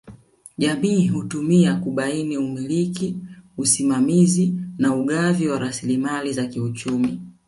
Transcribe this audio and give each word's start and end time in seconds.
Jamii 0.57 1.07
hutumia 1.07 1.75
kubaini 1.75 2.37
umiliki 2.37 3.15
usimamizi 3.57 4.53
na 4.77 4.95
ugavi 4.95 5.47
wa 5.47 5.59
rasilimali 5.59 6.33
za 6.33 6.47
kiuchumi 6.47 7.19